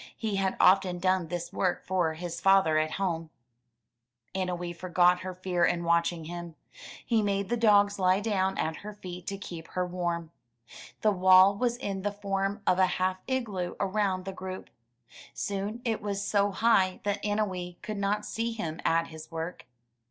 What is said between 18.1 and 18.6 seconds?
see